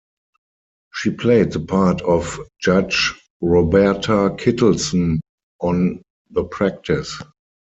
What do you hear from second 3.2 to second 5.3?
Roberta Kittleson